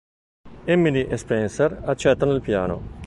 Emily 0.67 1.05
e 1.05 1.15
Spencer 1.15 1.79
accettano 1.83 2.33
il 2.33 2.41
piano. 2.41 2.97